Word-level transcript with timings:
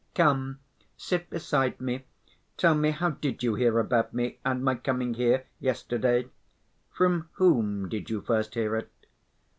"Come, 0.15 0.57
sit 0.97 1.29
beside 1.29 1.79
me, 1.79 2.05
tell 2.57 2.73
me, 2.73 2.89
how 2.89 3.11
did 3.11 3.43
you 3.43 3.53
hear 3.53 3.77
about 3.77 4.15
me, 4.15 4.39
and 4.43 4.63
my 4.63 4.73
coming 4.73 5.13
here 5.13 5.45
yesterday? 5.59 6.27
From 6.91 7.29
whom 7.33 7.87
did 7.87 8.09
you 8.09 8.19
first 8.21 8.55
hear 8.55 8.75
it?" 8.77 8.89